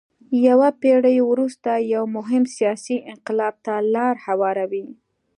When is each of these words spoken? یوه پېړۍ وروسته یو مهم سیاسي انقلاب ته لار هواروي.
یوه 0.47 0.69
پېړۍ 0.81 1.17
وروسته 1.31 1.69
یو 1.93 2.03
مهم 2.17 2.43
سیاسي 2.55 2.97
انقلاب 3.13 3.55
ته 3.65 3.73
لار 3.93 4.15
هواروي. 4.25 4.85